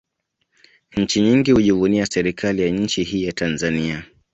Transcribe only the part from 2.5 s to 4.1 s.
ya nchi hii ya Tanzania